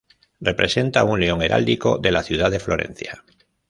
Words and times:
Representa 0.39 1.03
un 1.03 1.19
león 1.19 1.43
heráldico 1.43 1.99
de 1.99 2.11
la 2.11 2.23
ciudad 2.23 2.49
de 2.49 2.59
Florencia. 2.59 3.23